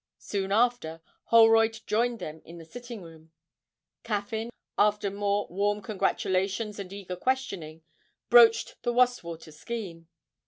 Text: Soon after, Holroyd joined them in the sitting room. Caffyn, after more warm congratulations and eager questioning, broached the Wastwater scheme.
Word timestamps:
Soon 0.17 0.51
after, 0.51 0.99
Holroyd 1.25 1.79
joined 1.85 2.17
them 2.17 2.41
in 2.43 2.57
the 2.57 2.65
sitting 2.65 3.03
room. 3.03 3.29
Caffyn, 4.03 4.49
after 4.75 5.11
more 5.11 5.45
warm 5.47 5.79
congratulations 5.83 6.79
and 6.79 6.91
eager 6.91 7.15
questioning, 7.15 7.83
broached 8.31 8.81
the 8.81 8.93
Wastwater 8.93 9.53
scheme. 9.53 10.07